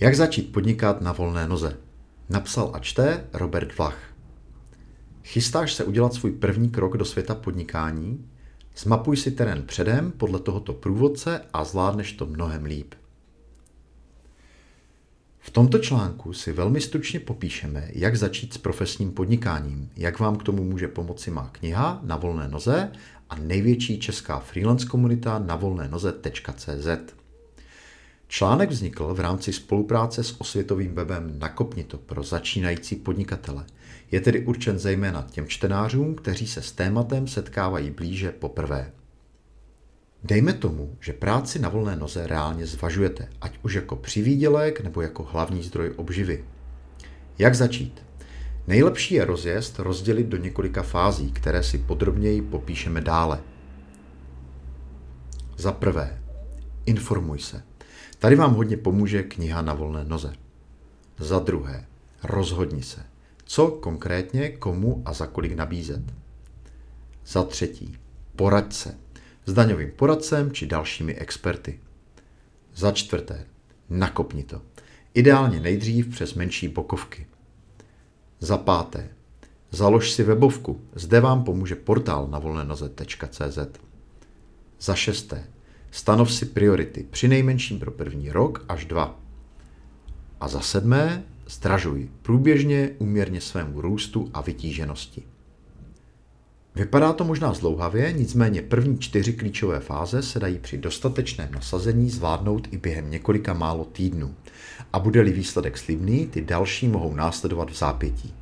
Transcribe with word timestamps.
Jak 0.00 0.16
začít 0.16 0.52
podnikat 0.52 1.00
na 1.00 1.12
volné 1.12 1.48
noze? 1.48 1.76
Napsal 2.28 2.70
a 2.74 2.78
čte 2.78 3.24
Robert 3.32 3.78
Vlach. 3.78 3.98
Chystáš 5.24 5.74
se 5.74 5.84
udělat 5.84 6.14
svůj 6.14 6.32
první 6.32 6.70
krok 6.70 6.96
do 6.96 7.04
světa 7.04 7.34
podnikání? 7.34 8.30
Zmapuj 8.76 9.16
si 9.16 9.30
terén 9.30 9.62
předem 9.62 10.12
podle 10.12 10.38
tohoto 10.38 10.72
průvodce 10.72 11.40
a 11.52 11.64
zvládneš 11.64 12.12
to 12.12 12.26
mnohem 12.26 12.64
líp. 12.64 12.94
V 15.38 15.50
tomto 15.50 15.78
článku 15.78 16.32
si 16.32 16.52
velmi 16.52 16.80
stručně 16.80 17.20
popíšeme, 17.20 17.88
jak 17.92 18.16
začít 18.16 18.54
s 18.54 18.58
profesním 18.58 19.12
podnikáním, 19.12 19.90
jak 19.96 20.18
vám 20.18 20.36
k 20.36 20.42
tomu 20.42 20.64
může 20.64 20.88
pomoci 20.88 21.30
má 21.30 21.50
kniha 21.52 22.00
Na 22.02 22.16
volné 22.16 22.48
noze 22.48 22.92
a 23.30 23.36
největší 23.36 24.00
česká 24.00 24.38
freelance 24.38 24.86
komunita 24.86 25.38
na 25.38 25.56
volné 25.56 25.88
noze.cz. 25.88 27.16
Článek 28.28 28.70
vznikl 28.70 29.14
v 29.14 29.20
rámci 29.20 29.52
spolupráce 29.52 30.24
s 30.24 30.40
osvětovým 30.40 30.94
webem 30.94 31.38
Nakopnito 31.38 31.98
pro 31.98 32.22
začínající 32.22 32.96
podnikatele. 32.96 33.64
Je 34.10 34.20
tedy 34.20 34.46
určen 34.46 34.78
zejména 34.78 35.26
těm 35.30 35.46
čtenářům, 35.46 36.14
kteří 36.14 36.46
se 36.46 36.62
s 36.62 36.72
tématem 36.72 37.28
setkávají 37.28 37.90
blíže 37.90 38.32
poprvé. 38.32 38.92
Dejme 40.24 40.52
tomu, 40.52 40.96
že 41.00 41.12
práci 41.12 41.58
na 41.58 41.68
volné 41.68 41.96
noze 41.96 42.26
reálně 42.26 42.66
zvažujete, 42.66 43.28
ať 43.40 43.58
už 43.62 43.74
jako 43.74 43.96
přivídělek 43.96 44.80
nebo 44.80 45.02
jako 45.02 45.22
hlavní 45.22 45.62
zdroj 45.62 45.92
obživy. 45.96 46.44
Jak 47.38 47.54
začít? 47.54 48.02
Nejlepší 48.66 49.14
je 49.14 49.24
rozjezd 49.24 49.78
rozdělit 49.78 50.26
do 50.26 50.36
několika 50.36 50.82
fází, 50.82 51.32
které 51.32 51.62
si 51.62 51.78
podrobněji 51.78 52.42
popíšeme 52.42 53.00
dále. 53.00 53.40
Za 55.56 55.72
prvé, 55.72 56.22
informuj 56.86 57.38
se. 57.38 57.62
Tady 58.18 58.36
vám 58.36 58.54
hodně 58.54 58.76
pomůže 58.76 59.22
kniha 59.22 59.62
na 59.62 59.74
volné 59.74 60.04
noze. 60.04 60.32
Za 61.18 61.38
druhé, 61.38 61.86
rozhodni 62.22 62.82
se, 62.82 63.02
co 63.44 63.70
konkrétně, 63.70 64.48
komu 64.48 65.02
a 65.04 65.12
za 65.12 65.26
kolik 65.26 65.52
nabízet. 65.52 66.02
Za 67.26 67.42
třetí, 67.42 67.98
poraď 68.36 68.72
se 68.72 68.98
s 69.46 69.52
daňovým 69.52 69.90
poradcem 69.96 70.52
či 70.52 70.66
dalšími 70.66 71.14
experty. 71.14 71.80
Za 72.74 72.92
čtvrté, 72.92 73.46
nakopni 73.90 74.42
to. 74.44 74.62
Ideálně 75.14 75.60
nejdřív 75.60 76.08
přes 76.08 76.34
menší 76.34 76.68
bokovky. 76.68 77.26
Za 78.40 78.58
páté, 78.58 79.08
založ 79.70 80.12
si 80.12 80.22
webovku, 80.22 80.80
zde 80.94 81.20
vám 81.20 81.44
pomůže 81.44 81.74
portál 81.74 82.26
na 82.26 82.38
volnenoze.cz. 82.38 83.58
Za 84.80 84.94
šesté, 84.94 85.44
Stanov 85.96 86.32
si 86.32 86.46
priority, 86.46 87.06
při 87.10 87.28
nejmenším 87.28 87.78
pro 87.78 87.90
první 87.90 88.32
rok 88.32 88.64
až 88.68 88.84
dva. 88.84 89.20
A 90.40 90.48
za 90.48 90.60
sedmé, 90.60 91.24
zdražuj 91.48 92.08
průběžně 92.22 92.90
uměrně 92.98 93.40
svému 93.40 93.80
růstu 93.80 94.30
a 94.34 94.40
vytíženosti. 94.40 95.22
Vypadá 96.74 97.12
to 97.12 97.24
možná 97.24 97.52
zlouhavě, 97.52 98.12
nicméně 98.12 98.62
první 98.62 98.98
čtyři 98.98 99.32
klíčové 99.32 99.80
fáze 99.80 100.22
se 100.22 100.40
dají 100.40 100.58
při 100.58 100.78
dostatečném 100.78 101.52
nasazení 101.52 102.10
zvládnout 102.10 102.68
i 102.70 102.76
během 102.76 103.10
několika 103.10 103.54
málo 103.54 103.84
týdnů. 103.84 104.34
A 104.92 104.98
bude-li 104.98 105.32
výsledek 105.32 105.78
slibný, 105.78 106.26
ty 106.26 106.42
další 106.42 106.88
mohou 106.88 107.14
následovat 107.14 107.70
v 107.70 107.78
zápětí. 107.78 108.34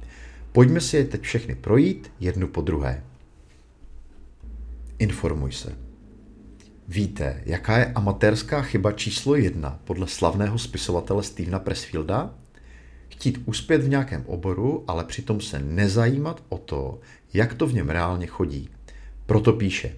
Pojďme 0.53 0.81
si 0.81 0.97
je 0.97 1.05
teď 1.05 1.23
všechny 1.23 1.55
projít 1.55 2.13
jednu 2.21 2.49
po 2.49 2.61
druhé. 2.61 3.05
Informuj 4.99 5.53
se. 5.53 5.84
Víte, 6.89 7.43
jaká 7.47 7.79
je 7.79 7.93
amatérská 7.95 8.63
chyba 8.63 8.93
číslo 8.93 9.35
jedna 9.35 9.81
podle 9.85 10.07
slavného 10.07 10.59
spisovatele 10.59 11.23
Stevena 11.23 11.59
Pressfielda? 11.59 12.35
Chtít 13.09 13.43
uspět 13.45 13.79
v 13.79 13.89
nějakém 13.89 14.25
oboru, 14.27 14.85
ale 14.87 15.05
přitom 15.05 15.41
se 15.41 15.59
nezajímat 15.59 16.43
o 16.49 16.59
to, 16.59 17.01
jak 17.35 17.55
to 17.55 17.67
v 17.67 17.75
něm 17.75 17.89
reálně 17.89 18.27
chodí. 18.27 18.69
Proto 19.27 19.53
píše. 19.53 19.97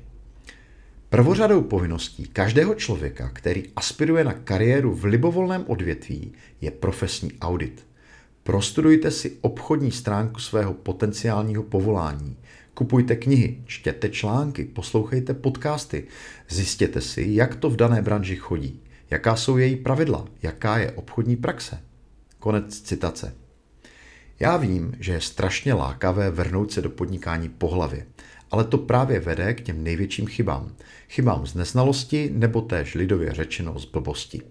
Prvořadou 1.09 1.63
povinností 1.63 2.25
každého 2.25 2.75
člověka, 2.75 3.29
který 3.29 3.65
aspiruje 3.77 4.25
na 4.25 4.33
kariéru 4.33 4.95
v 4.95 5.05
libovolném 5.05 5.65
odvětví, 5.67 6.33
je 6.61 6.71
profesní 6.71 7.33
audit. 7.41 7.87
Prostudujte 8.43 9.11
si 9.11 9.37
obchodní 9.41 9.93
stránku 9.93 10.41
svého 10.41 10.75
potenciálního 10.75 11.63
povolání, 11.63 12.37
Kupujte 12.79 13.17
knihy, 13.17 13.63
čtěte 13.67 14.09
články, 14.09 14.65
poslouchejte 14.65 15.35
podcasty, 15.35 16.07
zjistěte 16.49 17.01
si, 17.01 17.27
jak 17.29 17.57
to 17.57 17.71
v 17.71 17.77
dané 17.77 18.03
branži 18.03 18.37
chodí, 18.37 18.81
jaká 19.11 19.37
jsou 19.37 19.57
její 19.57 19.77
pravidla, 19.77 20.25
jaká 20.43 20.79
je 20.79 20.93
obchodní 20.93 21.37
praxe. 21.37 21.79
Konec 22.39 22.81
citace. 22.81 23.35
Já 24.41 24.57
vím, 24.57 24.97
že 25.01 25.13
je 25.13 25.21
strašně 25.21 25.75
lákavé 25.75 26.31
vrhnout 26.31 26.73
se 26.73 26.83
do 26.83 26.91
podnikání 26.91 27.49
po 27.49 27.69
hlavě, 27.69 28.07
ale 28.51 28.65
to 28.65 28.79
právě 28.79 29.21
vede 29.21 29.55
k 29.55 29.61
těm 29.61 29.85
největším 29.85 30.27
chybám. 30.27 30.73
Chybám 31.09 31.47
z 31.47 31.55
neznalosti 31.55 32.31
nebo 32.35 32.61
též 32.61 32.95
lidově 32.95 33.33
řečeno 33.33 33.79
z 33.79 33.85
blbosti. 33.85 34.43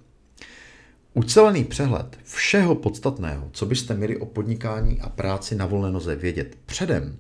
Ucelený 1.14 1.64
přehled 1.64 2.18
všeho 2.24 2.76
podstatného, 2.76 3.50
co 3.52 3.66
byste 3.66 3.94
měli 3.94 4.18
o 4.18 4.26
podnikání 4.26 5.02
a 5.02 5.10
práci 5.10 5.56
na 5.56 5.66
volné 5.66 5.92
noze 5.92 6.16
vědět 6.16 6.58
předem, 6.66 7.18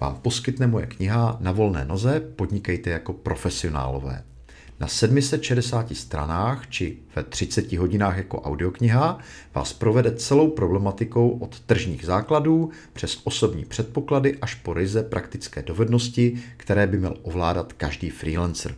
vám 0.00 0.16
poskytne 0.16 0.66
moje 0.66 0.86
kniha 0.86 1.36
Na 1.40 1.52
volné 1.52 1.84
noze 1.84 2.20
Podnikejte 2.20 2.90
jako 2.90 3.12
profesionálové. 3.12 4.24
Na 4.80 4.88
760 4.88 5.96
stranách 5.96 6.66
či 6.68 6.98
ve 7.16 7.22
30 7.22 7.72
hodinách 7.72 8.16
jako 8.16 8.40
audiokniha 8.40 9.18
vás 9.54 9.72
provede 9.72 10.14
celou 10.14 10.50
problematikou 10.50 11.30
od 11.30 11.60
tržních 11.60 12.04
základů 12.04 12.70
přes 12.92 13.20
osobní 13.24 13.64
předpoklady 13.64 14.38
až 14.38 14.54
po 14.54 14.74
ryze 14.74 15.02
praktické 15.02 15.62
dovednosti, 15.62 16.42
které 16.56 16.86
by 16.86 16.98
měl 16.98 17.16
ovládat 17.22 17.72
každý 17.72 18.10
freelancer. 18.10 18.74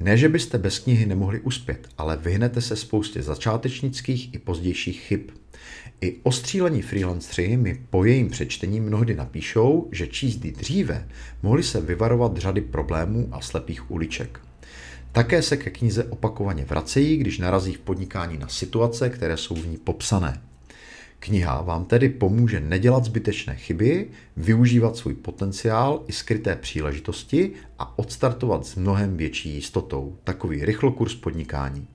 Ne, 0.00 0.16
že 0.16 0.28
byste 0.28 0.58
bez 0.58 0.78
knihy 0.78 1.06
nemohli 1.06 1.40
uspět, 1.40 1.88
ale 1.98 2.16
vyhnete 2.16 2.60
se 2.60 2.76
spoustě 2.76 3.22
začátečnických 3.22 4.34
i 4.34 4.38
pozdějších 4.38 5.00
chyb. 5.00 5.20
I 6.00 6.16
ostřílení 6.22 6.82
freelancři 6.82 7.56
mi 7.56 7.80
po 7.90 8.04
jejím 8.04 8.30
přečtení 8.30 8.80
mnohdy 8.80 9.14
napíšou, 9.14 9.88
že 9.92 10.06
číst 10.06 10.36
dříve 10.36 11.08
mohli 11.42 11.62
se 11.62 11.80
vyvarovat 11.80 12.36
řady 12.36 12.60
problémů 12.60 13.28
a 13.32 13.40
slepých 13.40 13.90
uliček. 13.90 14.40
Také 15.12 15.42
se 15.42 15.56
ke 15.56 15.70
knize 15.70 16.04
opakovaně 16.04 16.64
vracejí, 16.64 17.16
když 17.16 17.38
narazí 17.38 17.72
v 17.72 17.80
podnikání 17.80 18.38
na 18.38 18.48
situace, 18.48 19.10
které 19.10 19.36
jsou 19.36 19.54
v 19.54 19.66
ní 19.66 19.76
popsané. 19.76 20.40
Kniha 21.20 21.62
vám 21.62 21.84
tedy 21.84 22.08
pomůže 22.08 22.60
nedělat 22.60 23.04
zbytečné 23.04 23.56
chyby, 23.56 24.08
využívat 24.36 24.96
svůj 24.96 25.14
potenciál 25.14 26.04
i 26.06 26.12
skryté 26.12 26.56
příležitosti 26.56 27.52
a 27.78 27.98
odstartovat 27.98 28.66
s 28.66 28.74
mnohem 28.74 29.16
větší 29.16 29.54
jistotou. 29.54 30.16
Takový 30.24 30.64
rychlokurs 30.64 31.14
podnikání. 31.14 31.86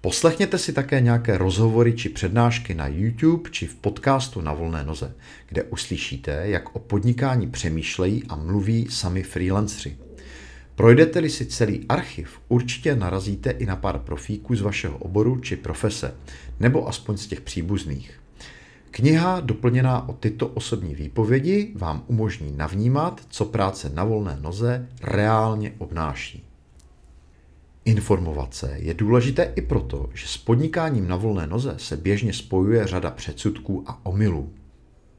Poslechněte 0.00 0.58
si 0.58 0.72
také 0.72 1.00
nějaké 1.00 1.38
rozhovory 1.38 1.92
či 1.92 2.08
přednášky 2.08 2.74
na 2.74 2.86
YouTube 2.86 3.50
či 3.50 3.66
v 3.66 3.74
podcastu 3.74 4.40
na 4.40 4.52
volné 4.52 4.84
noze, 4.84 5.14
kde 5.48 5.62
uslyšíte, 5.62 6.42
jak 6.44 6.76
o 6.76 6.78
podnikání 6.78 7.46
přemýšlejí 7.46 8.24
a 8.28 8.36
mluví 8.36 8.86
sami 8.90 9.22
freelancři. 9.22 10.03
Projdete-li 10.76 11.30
si 11.30 11.46
celý 11.46 11.86
archiv, 11.88 12.40
určitě 12.48 12.96
narazíte 12.96 13.50
i 13.50 13.66
na 13.66 13.76
pár 13.76 13.98
profíků 13.98 14.56
z 14.56 14.60
vašeho 14.60 14.98
oboru 14.98 15.40
či 15.40 15.56
profese, 15.56 16.14
nebo 16.60 16.88
aspoň 16.88 17.16
z 17.16 17.26
těch 17.26 17.40
příbuzných. 17.40 18.20
Kniha 18.90 19.40
doplněná 19.40 20.08
o 20.08 20.12
tyto 20.12 20.46
osobní 20.46 20.94
výpovědi 20.94 21.72
vám 21.74 22.04
umožní 22.06 22.56
navnímat, 22.56 23.20
co 23.28 23.44
práce 23.44 23.90
na 23.94 24.04
volné 24.04 24.38
noze 24.40 24.88
reálně 25.02 25.72
obnáší. 25.78 26.44
Informovat 27.84 28.54
se 28.54 28.76
je 28.78 28.94
důležité 28.94 29.52
i 29.56 29.62
proto, 29.62 30.10
že 30.14 30.26
s 30.26 30.36
podnikáním 30.36 31.08
na 31.08 31.16
volné 31.16 31.46
noze 31.46 31.74
se 31.78 31.96
běžně 31.96 32.32
spojuje 32.32 32.86
řada 32.86 33.10
předsudků 33.10 33.84
a 33.86 34.06
omylů. 34.06 34.52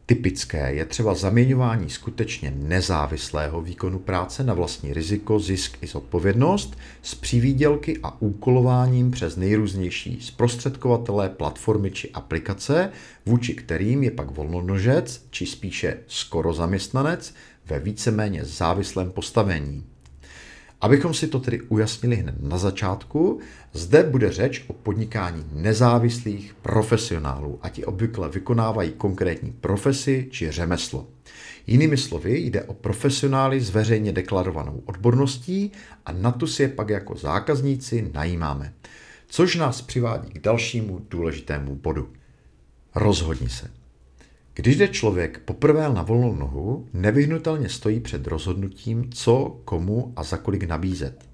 Typické 0.07 0.73
je 0.73 0.85
třeba 0.85 1.15
zaměňování 1.15 1.89
skutečně 1.89 2.53
nezávislého 2.55 3.61
výkonu 3.61 3.99
práce 3.99 4.43
na 4.43 4.53
vlastní 4.53 4.93
riziko, 4.93 5.39
zisk 5.39 5.77
i 5.81 5.87
zodpovědnost 5.87 6.77
s 7.01 7.15
přivídělky 7.15 7.99
a 8.03 8.21
úkolováním 8.21 9.11
přes 9.11 9.35
nejrůznější 9.35 10.21
zprostředkovatelé, 10.21 11.29
platformy 11.29 11.91
či 11.91 12.11
aplikace, 12.11 12.91
vůči 13.25 13.53
kterým 13.53 14.03
je 14.03 14.11
pak 14.11 14.31
volnonožec, 14.31 15.25
či 15.29 15.45
spíše 15.45 15.97
skoro 16.07 16.53
zaměstnanec, 16.53 17.33
ve 17.65 17.79
víceméně 17.79 18.45
závislém 18.45 19.11
postavení. 19.11 19.94
Abychom 20.85 21.13
si 21.13 21.27
to 21.27 21.39
tedy 21.39 21.61
ujasnili 21.61 22.15
hned 22.15 22.35
na 22.39 22.57
začátku, 22.57 23.39
zde 23.73 24.03
bude 24.03 24.31
řeč 24.31 24.65
o 24.67 24.73
podnikání 24.73 25.45
nezávislých 25.53 26.53
profesionálů 26.61 27.59
a 27.61 27.69
ti 27.69 27.85
obvykle 27.85 28.29
vykonávají 28.29 28.91
konkrétní 28.91 29.51
profesi 29.51 30.27
či 30.31 30.51
řemeslo. 30.51 31.07
Jinými 31.67 31.97
slovy 31.97 32.39
jde 32.39 32.63
o 32.63 32.73
profesionály 32.73 33.61
s 33.61 33.69
veřejně 33.69 34.11
deklarovanou 34.11 34.83
odborností 34.85 35.71
a 36.05 36.11
na 36.11 36.31
tu 36.31 36.47
si 36.47 36.63
je 36.63 36.69
pak 36.69 36.89
jako 36.89 37.15
zákazníci 37.15 38.11
najímáme. 38.13 38.73
Což 39.27 39.55
nás 39.55 39.81
přivádí 39.81 40.29
k 40.29 40.39
dalšímu 40.39 41.05
důležitému 41.09 41.75
bodu. 41.75 42.09
Rozhodni 42.95 43.49
se. 43.49 43.71
Když 44.55 44.77
jde 44.77 44.87
člověk 44.87 45.39
poprvé 45.39 45.89
na 45.89 46.01
volnou 46.03 46.35
nohu, 46.35 46.87
nevyhnutelně 46.93 47.69
stojí 47.69 47.99
před 47.99 48.27
rozhodnutím, 48.27 49.11
co, 49.11 49.61
komu 49.65 50.13
a 50.15 50.23
za 50.23 50.37
kolik 50.37 50.63
nabízet. 50.63 51.25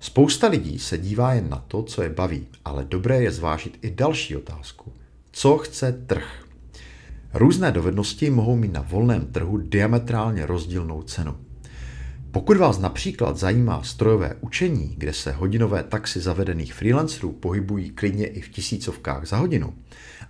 Spousta 0.00 0.48
lidí 0.48 0.78
se 0.78 0.98
dívá 0.98 1.34
jen 1.34 1.48
na 1.48 1.64
to, 1.68 1.82
co 1.82 2.02
je 2.02 2.08
baví, 2.08 2.46
ale 2.64 2.84
dobré 2.84 3.22
je 3.22 3.30
zvážit 3.30 3.78
i 3.82 3.90
další 3.90 4.36
otázku. 4.36 4.92
Co 5.32 5.58
chce 5.58 5.92
trh? 6.06 6.44
Různé 7.34 7.72
dovednosti 7.72 8.30
mohou 8.30 8.56
mít 8.56 8.72
na 8.72 8.80
volném 8.80 9.26
trhu 9.26 9.56
diametrálně 9.56 10.46
rozdílnou 10.46 11.02
cenu. 11.02 11.36
Pokud 12.30 12.56
vás 12.56 12.78
například 12.78 13.36
zajímá 13.36 13.82
strojové 13.82 14.36
učení, 14.40 14.94
kde 14.98 15.12
se 15.12 15.32
hodinové 15.32 15.82
taxi 15.82 16.20
zavedených 16.20 16.74
freelancerů 16.74 17.32
pohybují 17.32 17.90
klidně 17.90 18.26
i 18.26 18.40
v 18.40 18.48
tisícovkách 18.48 19.26
za 19.26 19.36
hodinu, 19.36 19.74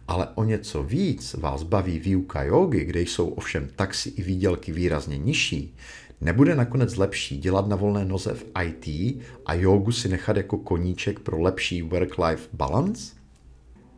ale 0.09 0.29
o 0.35 0.45
něco 0.45 0.83
víc 0.83 1.35
vás 1.35 1.62
baví 1.62 1.99
výuka 1.99 2.43
jogy, 2.43 2.85
kde 2.85 3.00
jsou 3.00 3.29
ovšem 3.29 3.69
taxi 3.77 4.09
i 4.09 4.23
výdělky 4.23 4.73
výrazně 4.73 5.19
nižší, 5.19 5.77
nebude 6.21 6.55
nakonec 6.55 6.97
lepší 6.97 7.39
dělat 7.39 7.69
na 7.69 7.77
volné 7.77 8.05
noze 8.05 8.35
v 8.35 8.47
IT 8.65 9.17
a 9.47 9.55
jogu 9.55 9.93
si 9.93 10.09
nechat 10.09 10.37
jako 10.37 10.59
koníček 10.59 11.21
pro 11.21 11.41
lepší 11.41 11.83
work-life 11.83 12.49
balance? 12.53 13.12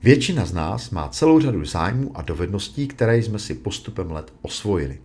Většina 0.02 0.44
z 0.46 0.52
nás 0.52 0.90
má 0.90 1.08
celou 1.08 1.40
řadu 1.40 1.64
zájmů 1.64 2.10
a 2.14 2.22
dovedností, 2.22 2.88
které 2.88 3.18
jsme 3.18 3.38
si 3.38 3.54
postupem 3.54 4.10
let 4.10 4.32
osvojili. 4.42 4.98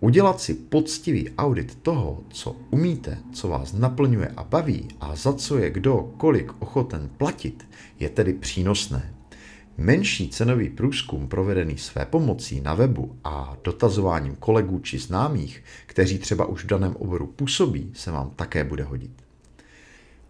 Udělat 0.00 0.40
si 0.40 0.54
poctivý 0.54 1.30
audit 1.38 1.74
toho, 1.82 2.24
co 2.30 2.56
umíte, 2.70 3.18
co 3.32 3.48
vás 3.48 3.72
naplňuje 3.72 4.28
a 4.36 4.44
baví 4.44 4.88
a 5.00 5.16
za 5.16 5.32
co 5.32 5.58
je 5.58 5.70
kdo 5.70 6.12
kolik 6.16 6.52
ochoten 6.58 7.10
platit, 7.16 7.68
je 8.00 8.08
tedy 8.08 8.32
přínosné. 8.32 9.14
Menší 9.78 10.28
cenový 10.28 10.68
průzkum 10.68 11.28
provedený 11.28 11.78
své 11.78 12.06
pomocí 12.06 12.60
na 12.60 12.74
webu 12.74 13.16
a 13.24 13.56
dotazováním 13.64 14.36
kolegů 14.36 14.78
či 14.78 14.98
známých, 14.98 15.64
kteří 15.86 16.18
třeba 16.18 16.44
už 16.46 16.64
v 16.64 16.66
daném 16.66 16.96
oboru 16.96 17.26
působí, 17.26 17.90
se 17.94 18.10
vám 18.10 18.30
také 18.30 18.64
bude 18.64 18.84
hodit. 18.84 19.10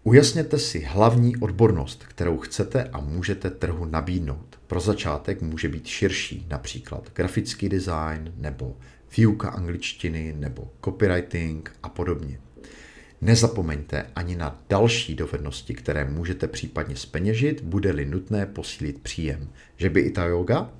Ujasněte 0.03 0.59
si 0.59 0.79
hlavní 0.79 1.37
odbornost, 1.37 2.03
kterou 2.07 2.37
chcete 2.37 2.83
a 2.83 2.99
můžete 2.99 3.49
trhu 3.49 3.85
nabídnout. 3.85 4.59
Pro 4.67 4.79
začátek 4.79 5.41
může 5.41 5.69
být 5.69 5.87
širší, 5.87 6.45
například 6.49 7.11
grafický 7.13 7.69
design 7.69 8.33
nebo 8.37 8.77
výuka 9.17 9.49
angličtiny 9.49 10.35
nebo 10.37 10.71
copywriting 10.85 11.71
a 11.83 11.89
podobně. 11.89 12.39
Nezapomeňte 13.21 14.05
ani 14.15 14.35
na 14.35 14.63
další 14.69 15.15
dovednosti, 15.15 15.73
které 15.73 16.05
můžete 16.05 16.47
případně 16.47 16.95
speněžit, 16.95 17.61
bude-li 17.61 18.05
nutné 18.05 18.45
posílit 18.45 19.01
příjem. 19.01 19.49
Že 19.77 19.89
by 19.89 20.01
i 20.01 20.11
ta 20.11 20.25
yoga? 20.25 20.71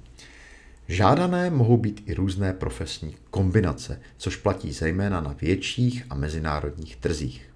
Žádané 0.88 1.50
mohou 1.50 1.78
být 1.78 2.04
i 2.06 2.14
různé 2.14 2.54
profesní 2.54 3.16
kombinace, 3.30 4.02
což 4.18 4.36
platí 4.36 4.72
zejména 4.74 5.22
na 5.22 5.36
větších 5.42 6.06
a 6.10 6.16
mezinárodních 6.16 6.96
trzích. 6.96 7.50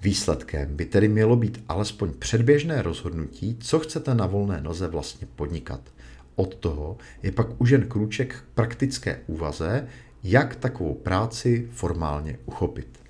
Výsledkem 0.00 0.76
by 0.76 0.84
tedy 0.84 1.08
mělo 1.08 1.36
být 1.36 1.64
alespoň 1.68 2.12
předběžné 2.12 2.82
rozhodnutí, 2.82 3.56
co 3.60 3.78
chcete 3.78 4.14
na 4.14 4.26
volné 4.26 4.60
noze 4.60 4.88
vlastně 4.88 5.26
podnikat. 5.36 5.80
Od 6.36 6.54
toho 6.54 6.96
je 7.22 7.32
pak 7.32 7.60
už 7.60 7.70
jen 7.70 7.88
krůček 7.88 8.34
k 8.34 8.54
praktické 8.54 9.20
úvaze, 9.26 9.86
jak 10.24 10.56
takovou 10.56 10.94
práci 10.94 11.68
formálně 11.72 12.38
uchopit. 12.46 13.00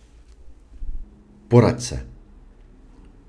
Poradce. 1.49 2.07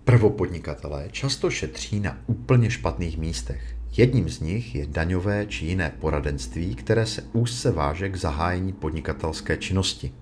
Prvopodnikatelé 0.04 1.08
často 1.12 1.50
šetří 1.50 2.00
na 2.00 2.18
úplně 2.28 2.70
špatných 2.70 3.18
místech. 3.18 3.76
Jedním 3.98 4.30
z 4.30 4.40
nich 4.40 4.76
je 4.76 4.88
daňové 4.88 5.46
či 5.46 5.66
jiné 5.66 5.94
poradenství, 6.00 6.76
které 6.76 7.06
se 7.06 7.22
úzce 7.34 7.72
váže 7.72 8.10
k 8.10 8.16
zahájení 8.16 8.74
podnikatelské 8.74 9.58
činnosti. 9.58 10.14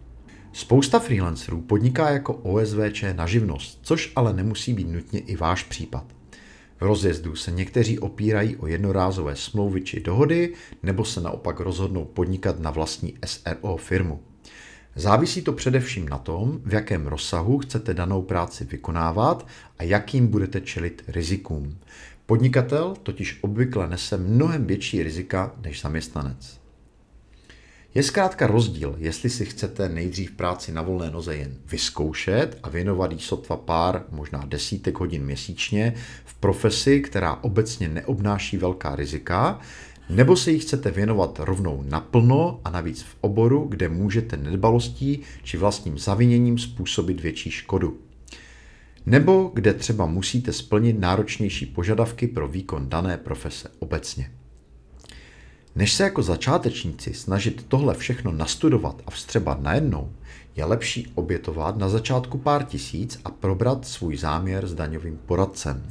Spousta 0.54 1.00
freelancerů 1.00 1.62
podniká 1.62 2.10
jako 2.10 2.33
OSVČ 2.33 3.04
na 3.13 3.27
živnost, 3.27 3.80
což 3.81 4.12
ale 4.16 4.33
nemusí 4.33 4.74
být 4.74 4.88
nutně 4.88 5.19
i 5.19 5.36
váš 5.36 5.63
případ. 5.63 6.14
V 6.77 6.81
rozjezdu 6.81 7.36
se 7.36 7.51
někteří 7.51 8.00
opírají 8.00 8.56
o 8.56 8.68
jednorázové 8.68 9.36
smlouvy 9.36 9.81
či 9.81 10.00
dohody, 10.00 10.54
nebo 10.83 11.06
se 11.06 11.22
naopak 11.22 11.60
rozhodnou 11.60 12.06
podnikat 12.06 12.60
na 12.60 12.72
vlastní 12.72 13.13
SRO 13.25 13.77
firmu. 13.77 14.19
Závisí 14.95 15.42
to 15.42 15.54
především 15.54 16.10
na 16.10 16.18
tom, 16.18 16.62
v 16.66 16.74
jakém 16.74 17.07
rozsahu 17.07 17.57
chcete 17.60 17.94
danou 17.94 18.22
práci 18.22 18.66
vykonávat 18.66 19.48
a 19.80 19.83
jakým 19.83 20.27
budete 20.27 20.62
čelit 20.62 21.04
rizikům. 21.07 21.77
Podnikatel 22.25 22.95
totiž 23.04 23.39
obvykle 23.42 23.88
nese 23.88 24.18
mnohem 24.18 24.66
větší 24.66 25.04
rizika 25.04 25.56
než 25.62 25.81
zaměstnanec. 25.81 26.64
Je 27.95 28.03
zkrátka 28.03 28.47
rozdíl, 28.47 28.95
jestli 28.97 29.30
si 29.30 29.45
chcete 29.45 29.89
nejdřív 29.89 30.31
práci 30.31 30.71
na 30.71 30.81
volné 30.81 31.12
noze 31.12 31.36
jen 31.36 31.56
vyzkoušet 31.71 32.57
a 32.63 32.69
věnovat 32.69 33.12
jí 33.12 33.19
sotva 33.19 33.57
pár, 33.57 34.03
možná 34.12 34.44
desítek 34.45 35.00
hodin 35.00 35.25
měsíčně 35.25 35.94
v 36.25 36.33
profesi, 36.33 37.01
která 37.01 37.44
obecně 37.44 37.89
neobnáší 37.89 38.57
velká 38.57 38.95
rizika, 38.95 39.59
nebo 40.09 40.36
se 40.38 40.51
jí 40.51 40.59
chcete 40.59 40.92
věnovat 40.92 41.39
rovnou 41.44 41.83
naplno 41.89 42.59
a 42.65 42.69
navíc 42.69 43.03
v 43.03 43.15
oboru, 43.21 43.65
kde 43.69 43.89
můžete 43.89 44.38
nedbalostí 44.38 45.21
či 45.44 45.57
vlastním 45.57 45.98
zaviněním 45.98 46.57
způsobit 46.57 47.21
větší 47.21 47.51
škodu. 47.51 47.98
Nebo 49.06 49.51
kde 49.53 49.74
třeba 49.74 50.06
musíte 50.06 50.53
splnit 50.53 51.00
náročnější 51.00 51.65
požadavky 51.65 52.27
pro 52.27 52.48
výkon 52.48 52.89
dané 52.89 53.18
profese 53.18 53.69
obecně. 53.80 54.31
Než 55.75 55.94
se 55.94 56.04
jako 56.04 56.24
začátečníci 56.24 57.13
snažit 57.13 57.66
tohle 57.68 57.94
všechno 57.94 58.31
nastudovat 58.31 59.01
a 59.06 59.12
vstřebat 59.12 59.62
najednou, 59.62 60.12
je 60.56 60.66
lepší 60.66 61.12
obětovat 61.16 61.77
na 61.77 61.89
začátku 61.89 62.38
pár 62.38 62.63
tisíc 62.63 63.19
a 63.25 63.31
probrat 63.31 63.86
svůj 63.86 64.18
záměr 64.18 64.68
s 64.68 64.74
daňovým 64.74 65.19
poradcem. 65.25 65.83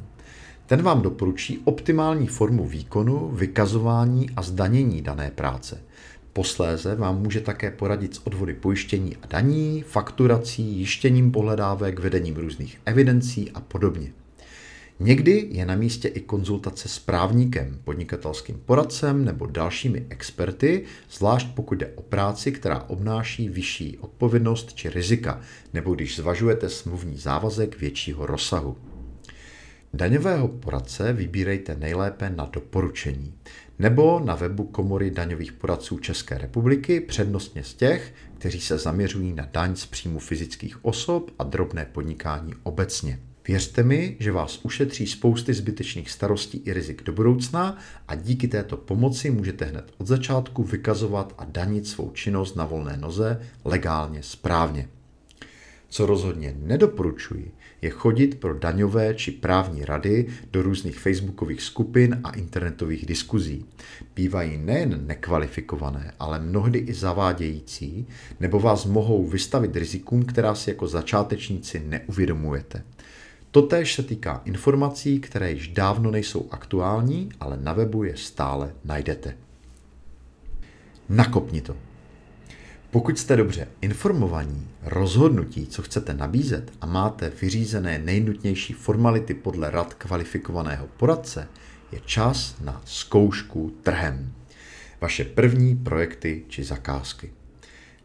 Ten 0.65 0.81
vám 0.81 1.01
doporučí 1.01 1.59
optimální 1.63 2.27
formu 2.27 2.67
výkonu, 2.67 3.29
vykazování 3.33 4.29
a 4.35 4.41
zdanění 4.41 5.01
dané 5.01 5.31
práce. 5.31 5.81
Posléze 6.33 6.95
vám 6.95 7.21
může 7.21 7.41
také 7.41 7.71
poradit 7.71 8.15
s 8.15 8.27
odvody 8.27 8.53
pojištění 8.53 9.15
a 9.15 9.27
daní, 9.27 9.83
fakturací, 9.87 10.79
jištěním 10.79 11.31
pohledávek, 11.31 11.99
vedením 11.99 12.35
různých 12.35 12.81
evidencí 12.85 13.51
a 13.51 13.59
podobně. 13.61 14.13
Někdy 14.99 15.47
je 15.51 15.65
na 15.65 15.75
místě 15.75 16.07
i 16.07 16.19
konzultace 16.19 16.89
s 16.89 16.99
právníkem, 16.99 17.79
podnikatelským 17.83 18.61
poradcem 18.65 19.25
nebo 19.25 19.45
dalšími 19.45 20.05
experty, 20.09 20.83
zvlášť 21.11 21.47
pokud 21.55 21.77
jde 21.77 21.87
o 21.95 22.01
práci, 22.01 22.51
která 22.51 22.83
obnáší 22.87 23.49
vyšší 23.49 23.97
odpovědnost 23.97 24.73
či 24.73 24.89
rizika, 24.89 25.41
nebo 25.73 25.95
když 25.95 26.15
zvažujete 26.15 26.69
smluvní 26.69 27.17
závazek 27.17 27.79
většího 27.79 28.25
rozsahu. 28.25 28.77
Daňového 29.93 30.47
poradce 30.47 31.13
vybírejte 31.13 31.75
nejlépe 31.75 32.29
na 32.29 32.45
doporučení 32.45 33.33
nebo 33.79 34.21
na 34.25 34.35
webu 34.35 34.63
Komory 34.63 35.11
daňových 35.11 35.53
poradců 35.53 35.99
České 35.99 36.37
republiky, 36.37 36.99
přednostně 36.99 37.63
z 37.63 37.73
těch, 37.73 38.13
kteří 38.37 38.61
se 38.61 38.77
zaměřují 38.77 39.33
na 39.33 39.47
daň 39.51 39.75
z 39.75 39.85
příjmu 39.85 40.19
fyzických 40.19 40.85
osob 40.85 41.31
a 41.39 41.43
drobné 41.43 41.85
podnikání 41.85 42.53
obecně. 42.63 43.19
Věřte 43.47 43.83
mi, 43.83 44.17
že 44.19 44.31
vás 44.31 44.59
ušetří 44.63 45.07
spousty 45.07 45.53
zbytečných 45.53 46.11
starostí 46.11 46.61
i 46.65 46.73
rizik 46.73 47.03
do 47.03 47.13
budoucna 47.13 47.77
a 48.07 48.15
díky 48.15 48.47
této 48.47 48.77
pomoci 48.77 49.31
můžete 49.31 49.65
hned 49.65 49.91
od 49.97 50.07
začátku 50.07 50.63
vykazovat 50.63 51.33
a 51.37 51.45
danit 51.45 51.87
svou 51.87 52.11
činnost 52.11 52.55
na 52.55 52.65
volné 52.65 52.97
noze 52.97 53.41
legálně 53.65 54.23
správně. 54.23 54.89
Co 55.89 56.05
rozhodně 56.05 56.55
nedoporučuji, 56.59 57.51
je 57.81 57.89
chodit 57.89 58.39
pro 58.39 58.59
daňové 58.59 59.13
či 59.13 59.31
právní 59.31 59.85
rady 59.85 60.27
do 60.51 60.61
různých 60.61 60.99
facebookových 60.99 61.61
skupin 61.61 62.21
a 62.23 62.31
internetových 62.31 63.05
diskuzí. 63.05 63.65
Bývají 64.15 64.57
nejen 64.57 65.07
nekvalifikované, 65.07 66.13
ale 66.19 66.39
mnohdy 66.39 66.79
i 66.79 66.93
zavádějící, 66.93 68.07
nebo 68.39 68.59
vás 68.59 68.85
mohou 68.85 69.27
vystavit 69.27 69.75
rizikům, 69.75 70.23
která 70.23 70.55
si 70.55 70.69
jako 70.69 70.87
začátečníci 70.87 71.79
neuvědomujete. 71.79 72.83
Totéž 73.55 73.95
se 73.95 74.03
týká 74.03 74.41
informací, 74.45 75.19
které 75.19 75.51
již 75.51 75.67
dávno 75.67 76.11
nejsou 76.11 76.47
aktuální, 76.51 77.29
ale 77.39 77.57
na 77.57 77.73
webu 77.73 78.03
je 78.03 78.17
stále 78.17 78.73
najdete. 78.83 79.37
Nakopni 81.09 81.61
to. 81.61 81.77
Pokud 82.91 83.19
jste 83.19 83.35
dobře 83.35 83.67
informovaní, 83.81 84.67
rozhodnutí, 84.83 85.67
co 85.67 85.81
chcete 85.81 86.13
nabízet 86.13 86.71
a 86.81 86.85
máte 86.85 87.31
vyřízené 87.41 87.99
nejnutnější 87.99 88.73
formality 88.73 89.33
podle 89.33 89.71
rad 89.71 89.93
kvalifikovaného 89.93 90.87
poradce, 90.97 91.47
je 91.91 91.99
čas 92.05 92.55
na 92.61 92.81
zkoušku 92.85 93.73
trhem. 93.83 94.33
Vaše 95.01 95.23
první 95.25 95.75
projekty 95.75 96.43
či 96.47 96.63
zakázky. 96.63 97.31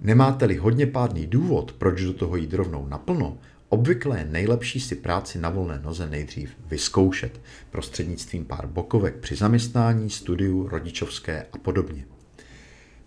Nemáte-li 0.01 0.57
hodně 0.57 0.87
pádný 0.87 1.27
důvod, 1.27 1.73
proč 1.73 2.03
do 2.03 2.13
toho 2.13 2.37
jít 2.37 2.55
rovnou 2.55 2.87
naplno, 2.87 3.39
Obvykle 3.73 4.19
je 4.19 4.25
nejlepší 4.25 4.81
si 4.81 4.95
práci 4.95 5.39
na 5.39 5.51
volné 5.51 5.81
noze 5.85 6.07
nejdřív 6.07 6.51
vyzkoušet 6.67 7.41
prostřednictvím 7.71 8.45
pár 8.45 8.67
bokovek 8.67 9.17
při 9.17 9.37
zaměstnání, 9.37 10.11
studiu, 10.11 10.69
rodičovské 10.69 11.47
a 11.53 11.59
podobně. 11.59 12.05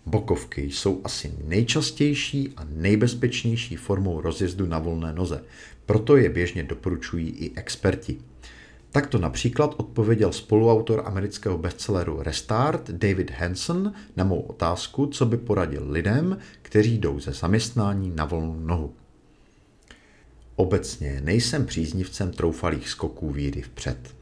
Bokovky 0.06 0.62
jsou 0.62 1.00
asi 1.04 1.32
nejčastější 1.44 2.52
a 2.56 2.66
nejbezpečnější 2.70 3.76
formou 3.76 4.20
rozjezdu 4.20 4.66
na 4.66 4.78
volné 4.78 5.12
noze, 5.12 5.44
proto 5.86 6.16
je 6.16 6.28
běžně 6.28 6.62
doporučují 6.62 7.28
i 7.28 7.56
experti. 7.56 8.18
Takto 8.90 9.18
například 9.18 9.74
odpověděl 9.76 10.32
spoluautor 10.32 11.02
amerického 11.04 11.58
bestselleru 11.58 12.22
Restart 12.22 12.90
David 12.90 13.30
Hanson 13.30 13.92
na 14.16 14.24
mou 14.24 14.40
otázku, 14.40 15.06
co 15.06 15.26
by 15.26 15.36
poradil 15.36 15.90
lidem, 15.90 16.38
kteří 16.62 16.98
jdou 16.98 17.20
ze 17.20 17.32
zaměstnání 17.32 18.12
na 18.16 18.24
volnou 18.24 18.60
nohu. 18.60 18.94
Obecně 20.56 21.20
nejsem 21.24 21.66
příznivcem 21.66 22.30
troufalých 22.30 22.88
skoků 22.88 23.30
víry 23.30 23.62
vpřed. 23.62 24.14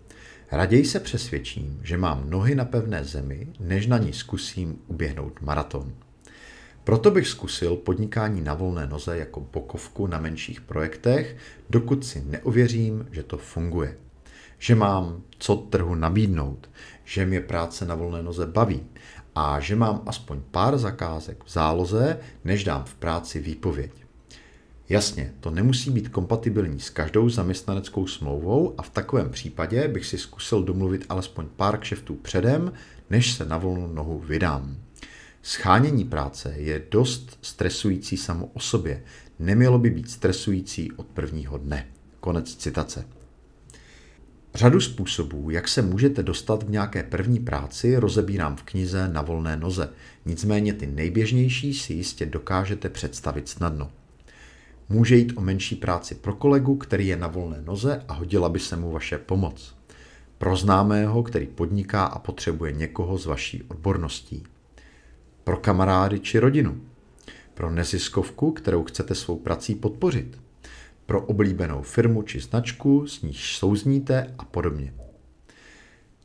Raději 0.52 0.84
se 0.84 1.00
přesvědčím, 1.00 1.80
že 1.82 1.98
mám 1.98 2.30
nohy 2.30 2.54
na 2.54 2.64
pevné 2.64 3.04
zemi, 3.04 3.48
než 3.60 3.86
na 3.86 3.98
ní 3.98 4.12
zkusím 4.12 4.78
uběhnout 4.86 5.40
maraton. 5.40 5.92
Proto 6.84 7.10
bych 7.10 7.28
zkusil 7.28 7.76
podnikání 7.76 8.40
na 8.40 8.54
volné 8.54 8.86
noze 8.86 9.18
jako 9.18 9.40
bokovku 9.40 10.06
na 10.06 10.20
menších 10.20 10.60
projektech, 10.60 11.36
dokud 11.70 12.06
si 12.06 12.24
neověřím, 12.26 13.08
že 13.10 13.22
to 13.22 13.38
funguje. 13.38 13.96
Že 14.58 14.74
mám 14.74 15.22
co 15.38 15.56
trhu 15.56 15.94
nabídnout, 15.94 16.70
že 17.04 17.26
mě 17.26 17.40
práce 17.40 17.84
na 17.84 17.94
volné 17.94 18.22
noze 18.22 18.46
baví 18.46 18.82
a 19.34 19.60
že 19.60 19.76
mám 19.76 20.02
aspoň 20.06 20.40
pár 20.50 20.78
zakázek 20.78 21.44
v 21.44 21.52
záloze, 21.52 22.18
než 22.44 22.64
dám 22.64 22.84
v 22.84 22.94
práci 22.94 23.40
výpověď. 23.40 24.01
Jasně, 24.92 25.32
to 25.40 25.50
nemusí 25.50 25.90
být 25.90 26.08
kompatibilní 26.08 26.80
s 26.80 26.90
každou 26.90 27.28
zaměstnaneckou 27.28 28.06
smlouvou 28.06 28.74
a 28.78 28.82
v 28.82 28.90
takovém 28.90 29.30
případě 29.30 29.88
bych 29.88 30.06
si 30.06 30.18
zkusil 30.18 30.62
domluvit 30.62 31.06
alespoň 31.08 31.46
pár 31.56 31.78
kšeftů 31.78 32.14
předem, 32.14 32.72
než 33.10 33.32
se 33.32 33.44
na 33.44 33.58
volnou 33.58 33.92
nohu 33.92 34.18
vydám. 34.18 34.76
Schánění 35.42 36.04
práce 36.04 36.54
je 36.56 36.82
dost 36.90 37.38
stresující 37.42 38.16
samo 38.16 38.46
o 38.54 38.60
sobě. 38.60 39.02
Nemělo 39.38 39.78
by 39.78 39.90
být 39.90 40.10
stresující 40.10 40.92
od 40.92 41.06
prvního 41.06 41.58
dne. 41.58 41.86
Konec 42.20 42.54
citace. 42.56 43.04
Řadu 44.54 44.80
způsobů, 44.80 45.50
jak 45.50 45.68
se 45.68 45.82
můžete 45.82 46.22
dostat 46.22 46.64
k 46.64 46.68
nějaké 46.68 47.02
první 47.02 47.40
práci, 47.40 47.96
rozebírám 47.96 48.56
v 48.56 48.62
knize 48.62 49.08
Na 49.08 49.22
volné 49.22 49.56
noze. 49.56 49.90
Nicméně 50.26 50.72
ty 50.72 50.86
nejběžnější 50.86 51.74
si 51.74 51.92
jistě 51.92 52.26
dokážete 52.26 52.88
představit 52.88 53.48
snadno. 53.48 53.90
Může 54.92 55.16
jít 55.16 55.32
o 55.36 55.40
menší 55.40 55.76
práci 55.76 56.14
pro 56.14 56.34
kolegu, 56.34 56.76
který 56.76 57.06
je 57.06 57.16
na 57.16 57.26
volné 57.26 57.62
noze 57.62 58.04
a 58.08 58.12
hodila 58.12 58.48
by 58.48 58.58
se 58.58 58.76
mu 58.76 58.92
vaše 58.92 59.18
pomoc. 59.18 59.74
Pro 60.38 60.56
známého, 60.56 61.22
který 61.22 61.46
podniká 61.46 62.04
a 62.04 62.18
potřebuje 62.18 62.72
někoho 62.72 63.18
z 63.18 63.26
vaší 63.26 63.62
odborností. 63.62 64.42
Pro 65.44 65.56
kamarády 65.56 66.20
či 66.20 66.38
rodinu. 66.38 66.80
Pro 67.54 67.70
neziskovku, 67.70 68.52
kterou 68.52 68.84
chcete 68.84 69.14
svou 69.14 69.36
prací 69.36 69.74
podpořit. 69.74 70.40
Pro 71.06 71.22
oblíbenou 71.22 71.82
firmu 71.82 72.22
či 72.22 72.40
značku, 72.40 73.06
s 73.06 73.22
níž 73.22 73.56
souzníte 73.56 74.34
a 74.38 74.44
podobně. 74.44 74.94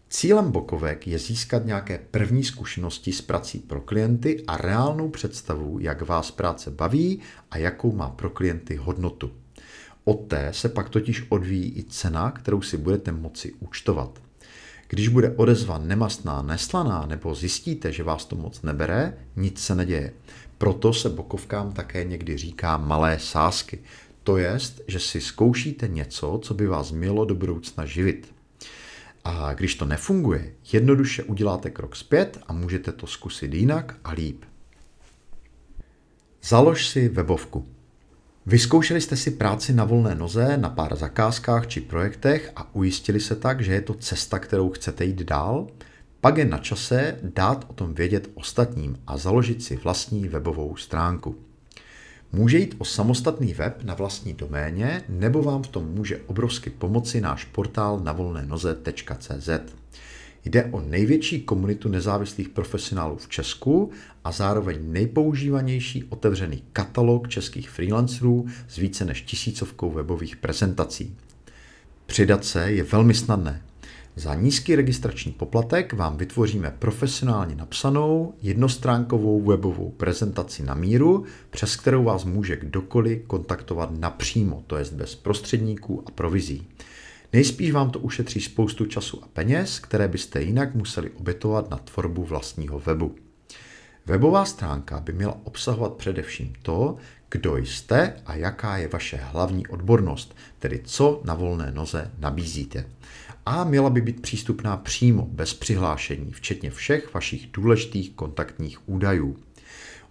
Cílem 0.09 0.51
bokovek 0.51 1.07
je 1.07 1.19
získat 1.19 1.65
nějaké 1.65 1.99
první 2.11 2.43
zkušenosti 2.43 3.11
s 3.11 3.21
prací 3.21 3.59
pro 3.59 3.81
klienty 3.81 4.43
a 4.47 4.57
reálnou 4.57 5.09
představu, 5.09 5.79
jak 5.79 6.01
vás 6.01 6.31
práce 6.31 6.71
baví 6.71 7.19
a 7.51 7.57
jakou 7.57 7.91
má 7.91 8.09
pro 8.09 8.29
klienty 8.29 8.75
hodnotu. 8.75 9.31
Od 10.03 10.27
té 10.27 10.49
se 10.51 10.69
pak 10.69 10.89
totiž 10.89 11.25
odvíjí 11.29 11.77
i 11.77 11.83
cena, 11.83 12.31
kterou 12.31 12.61
si 12.61 12.77
budete 12.77 13.11
moci 13.11 13.53
účtovat. 13.59 14.21
Když 14.87 15.07
bude 15.07 15.33
odezva 15.35 15.77
nemastná, 15.77 16.41
neslaná 16.41 17.05
nebo 17.05 17.35
zjistíte, 17.35 17.91
že 17.91 18.03
vás 18.03 18.25
to 18.25 18.35
moc 18.35 18.61
nebere, 18.61 19.17
nic 19.35 19.59
se 19.59 19.75
neděje. 19.75 20.13
Proto 20.57 20.93
se 20.93 21.09
bokovkám 21.09 21.73
také 21.73 22.03
někdy 22.03 22.37
říká 22.37 22.77
malé 22.77 23.19
sázky. 23.19 23.79
To 24.23 24.37
jest, 24.37 24.81
že 24.87 24.99
si 24.99 25.21
zkoušíte 25.21 25.87
něco, 25.87 26.39
co 26.43 26.53
by 26.53 26.67
vás 26.67 26.91
mělo 26.91 27.25
do 27.25 27.35
budoucna 27.35 27.85
živit. 27.85 28.33
A 29.29 29.53
když 29.53 29.75
to 29.75 29.85
nefunguje, 29.85 30.53
jednoduše 30.73 31.23
uděláte 31.23 31.69
krok 31.69 31.95
zpět 31.95 32.37
a 32.47 32.53
můžete 32.53 32.91
to 32.91 33.07
zkusit 33.07 33.53
jinak 33.53 33.95
a 34.03 34.11
líp. 34.11 34.43
Založ 36.43 36.87
si 36.87 37.09
webovku. 37.09 37.67
Vyzkoušeli 38.45 39.01
jste 39.01 39.15
si 39.17 39.31
práci 39.31 39.73
na 39.73 39.83
volné 39.83 40.15
noze 40.15 40.57
na 40.57 40.69
pár 40.69 40.95
zakázkách 40.95 41.67
či 41.67 41.81
projektech 41.81 42.51
a 42.55 42.75
ujistili 42.75 43.19
se 43.19 43.35
tak, 43.35 43.61
že 43.61 43.73
je 43.73 43.81
to 43.81 43.93
cesta, 43.93 44.39
kterou 44.39 44.69
chcete 44.69 45.05
jít 45.05 45.21
dál? 45.21 45.67
Pak 46.21 46.37
je 46.37 46.45
na 46.45 46.57
čase 46.57 47.19
dát 47.23 47.65
o 47.67 47.73
tom 47.73 47.93
vědět 47.93 48.29
ostatním 48.33 48.99
a 49.07 49.17
založit 49.17 49.63
si 49.63 49.75
vlastní 49.75 50.27
webovou 50.27 50.75
stránku. 50.75 51.46
Může 52.31 52.57
jít 52.57 52.75
o 52.77 52.85
samostatný 52.85 53.53
web 53.53 53.83
na 53.83 53.93
vlastní 53.93 54.33
doméně, 54.33 55.03
nebo 55.09 55.43
vám 55.43 55.63
v 55.63 55.67
tom 55.67 55.85
může 55.85 56.21
obrovsky 56.27 56.69
pomoci 56.69 57.21
náš 57.21 57.45
portál 57.45 57.99
na 57.99 58.15
noze.cz. 58.45 59.49
Jde 60.45 60.65
o 60.65 60.81
největší 60.81 61.41
komunitu 61.41 61.89
nezávislých 61.89 62.49
profesionálů 62.49 63.17
v 63.17 63.29
Česku 63.29 63.91
a 64.23 64.31
zároveň 64.31 64.77
nejpoužívanější 64.81 66.03
otevřený 66.03 66.63
katalog 66.73 67.27
českých 67.27 67.69
freelancerů 67.69 68.47
s 68.67 68.75
více 68.75 69.05
než 69.05 69.21
tisícovkou 69.21 69.91
webových 69.91 70.35
prezentací. 70.35 71.15
Přidat 72.05 72.45
se 72.45 72.71
je 72.71 72.83
velmi 72.83 73.13
snadné. 73.13 73.61
Za 74.17 74.35
nízký 74.35 74.75
registrační 74.75 75.31
poplatek 75.31 75.93
vám 75.93 76.17
vytvoříme 76.17 76.75
profesionálně 76.79 77.55
napsanou 77.55 78.33
jednostránkovou 78.41 79.41
webovou 79.41 79.89
prezentaci 79.91 80.63
na 80.63 80.73
míru, 80.73 81.25
přes 81.49 81.75
kterou 81.75 82.03
vás 82.03 82.25
může 82.25 82.55
kdokoliv 82.55 83.21
kontaktovat 83.27 83.89
napřímo, 83.99 84.63
to 84.67 84.77
jest 84.77 84.93
bez 84.93 85.15
prostředníků 85.15 86.03
a 86.05 86.11
provizí. 86.11 86.67
Nejspíš 87.33 87.71
vám 87.71 87.89
to 87.89 87.99
ušetří 87.99 88.41
spoustu 88.41 88.85
času 88.85 89.23
a 89.23 89.27
peněz, 89.33 89.79
které 89.79 90.07
byste 90.07 90.41
jinak 90.41 90.75
museli 90.75 91.09
obětovat 91.09 91.69
na 91.69 91.77
tvorbu 91.77 92.23
vlastního 92.23 92.79
webu. 92.79 93.15
Webová 94.05 94.45
stránka 94.45 94.99
by 94.99 95.13
měla 95.13 95.37
obsahovat 95.43 95.93
především 95.93 96.53
to, 96.61 96.97
kdo 97.31 97.57
jste 97.57 98.13
a 98.25 98.35
jaká 98.35 98.77
je 98.77 98.87
vaše 98.87 99.17
hlavní 99.17 99.67
odbornost, 99.67 100.35
tedy 100.59 100.81
co 100.83 101.21
na 101.23 101.33
volné 101.33 101.71
noze 101.71 102.11
nabízíte 102.19 102.85
a 103.49 103.63
měla 103.63 103.89
by 103.89 104.01
být 104.01 104.21
přístupná 104.21 104.77
přímo, 104.77 105.27
bez 105.31 105.53
přihlášení, 105.53 106.31
včetně 106.31 106.71
všech 106.71 107.13
vašich 107.13 107.47
důležitých 107.53 108.11
kontaktních 108.11 108.89
údajů. 108.89 109.37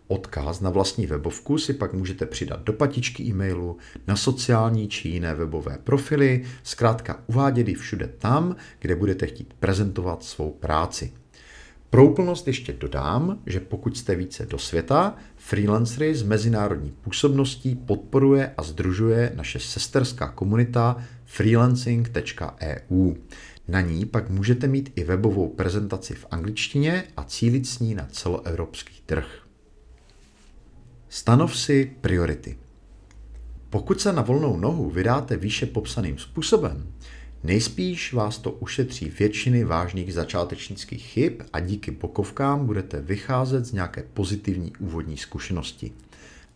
Odkaz 0.09 0.61
na 0.61 0.71
vlastní 0.71 1.07
webovku 1.07 1.59
si 1.59 1.75
pak 1.75 1.93
můžete 1.93 2.27
přidat 2.27 2.63
do 2.63 2.73
patičky 2.73 3.23
e-mailu, 3.23 3.77
na 4.07 4.17
sociální 4.17 4.89
či 4.89 5.09
jiné 5.09 5.35
webové 5.35 5.79
profily, 5.85 6.45
zkrátka 6.63 7.23
uvádět 7.27 7.77
všude 7.77 8.11
tam, 8.19 8.57
kde 8.79 8.97
budete 8.97 9.27
chtít 9.27 9.55
prezentovat 9.55 10.25
svou 10.25 10.51
práci. 10.51 11.13
Pro 11.91 12.05
úplnost 12.05 12.47
ještě 12.47 12.73
dodám, 12.73 13.39
že 13.47 13.61
pokud 13.61 13.97
jste 13.97 14.15
více 14.15 14.47
do 14.47 14.59
světa, 14.59 15.17
freelancery 15.47 16.15
z 16.15 16.23
mezinárodní 16.23 16.91
působností 16.91 17.75
podporuje 17.75 18.55
a 18.57 18.63
združuje 18.63 19.33
naše 19.35 19.59
sesterská 19.59 20.29
komunita 20.29 20.97
freelancing.eu. 21.25 23.15
Na 23.69 23.81
ní 23.81 24.07
pak 24.07 24.31
můžete 24.31 24.67
mít 24.67 24.93
i 24.97 25.05
webovou 25.05 25.49
prezentaci 25.49 26.15
v 26.15 26.27
angličtině 26.31 27.05
a 27.17 27.25
cílit 27.25 27.67
s 27.67 27.79
ní 27.79 27.95
na 27.95 28.07
celoevropský 28.11 29.03
trh. 29.07 29.27
Stanov 31.09 31.57
si 31.59 31.97
priority. 32.01 32.59
Pokud 33.71 34.01
se 34.01 34.13
na 34.13 34.23
volnou 34.23 34.57
nohu 34.57 34.91
vydáte 34.91 35.37
výše 35.37 35.67
popsaným 35.67 36.19
způsobem, 36.19 36.93
nejspíš 37.47 38.13
vás 38.13 38.39
to 38.39 38.51
ušetří 38.51 39.11
většiny 39.19 39.65
vážných 39.65 40.15
začátečnických 40.15 41.03
chyb 41.03 41.33
a 41.53 41.61
díky 41.61 41.91
bokovkám 41.91 42.67
budete 42.67 43.01
vycházet 43.01 43.65
z 43.65 43.73
nějaké 43.73 44.05
pozitivní 44.15 44.73
úvodní 44.79 45.17
zkušenosti. 45.17 45.93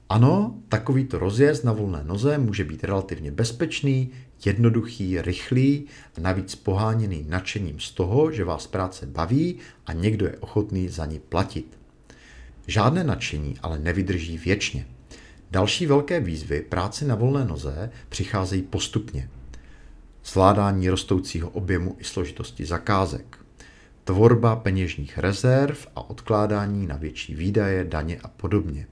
Ano, 0.09 0.55
takovýto 0.69 1.19
rozjezd 1.19 1.65
na 1.65 1.73
volné 1.73 2.05
noze 2.05 2.39
může 2.39 2.65
být 2.65 2.85
relativně 2.85 3.31
bezpečný, 3.31 4.11
jednoduchý, 4.45 5.23
rychlý 5.23 5.85
a 6.19 6.21
navíc 6.21 6.55
poháněný 6.55 7.25
nadšením 7.29 7.81
z 7.81 7.91
toho, 7.91 8.33
že 8.33 8.45
vás 8.45 8.67
práce 8.67 9.07
baví 9.07 9.57
a 9.87 9.93
někdo 9.93 10.27
je 10.27 10.37
ochotný 10.37 10.89
za 10.89 11.07
ní 11.07 11.19
platit. 11.19 11.79
Žádné 12.67 13.05
nadšení 13.05 13.57
ale 13.63 13.79
nevydrží 13.79 14.39
věčně. 14.39 14.87
Další 15.51 15.87
velké 15.87 16.21
výzvy 16.21 16.61
práce 16.61 17.05
na 17.05 17.15
volné 17.15 17.45
noze 17.45 17.91
přicházejí 18.09 18.63
postupně. 18.63 19.29
Zvládání 20.25 20.89
rostoucího 20.89 21.51
objemu 21.51 21.97
i 21.99 22.05
složitosti 22.05 22.67
zakázek, 22.67 23.39
tvorba 24.05 24.57
peněžních 24.57 25.19
rezerv 25.19 25.87
a 25.97 26.11
odkládání 26.11 26.87
na 26.87 26.97
větší 26.97 27.35
výdaje, 27.35 27.85
daně 27.85 28.19
a 28.23 28.29
podobně, 28.29 28.87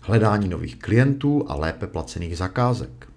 hledání 0.00 0.48
nových 0.48 0.76
klientů 0.76 1.44
a 1.48 1.54
lépe 1.54 1.86
placených 1.86 2.36
zakázek, 2.36 3.08